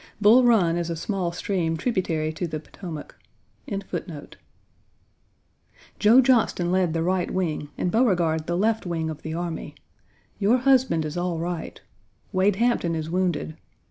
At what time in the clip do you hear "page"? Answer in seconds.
3.67-3.83